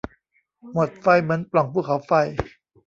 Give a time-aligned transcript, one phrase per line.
[0.73, 2.11] หมดไฟเหมือนปล่องภูเขาไฟ